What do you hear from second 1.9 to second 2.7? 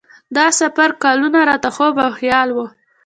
او خیال و.